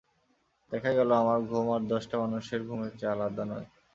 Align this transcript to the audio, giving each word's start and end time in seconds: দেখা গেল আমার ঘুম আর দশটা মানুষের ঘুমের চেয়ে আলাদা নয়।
দেখা 0.71 0.91
গেল 0.97 1.09
আমার 1.21 1.39
ঘুম 1.49 1.67
আর 1.75 1.81
দশটা 1.91 2.15
মানুষের 2.23 2.61
ঘুমের 2.67 2.93
চেয়ে 2.99 3.13
আলাদা 3.13 3.43
নয়। 3.45 3.67